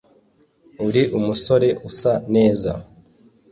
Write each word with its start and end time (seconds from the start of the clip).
Uri 0.87 1.01
umusore 1.17 1.67
usa 1.89 2.13
neza 2.35 2.71